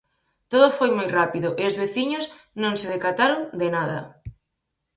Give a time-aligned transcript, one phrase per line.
[0.51, 2.25] Todo foi moi rápido e os veciños
[2.61, 3.99] non se decataron de nada.